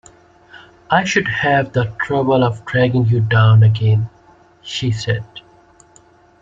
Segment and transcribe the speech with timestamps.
[0.89, 4.09] “I should have the trouble of dragging you down again,”
[4.63, 5.25] she said.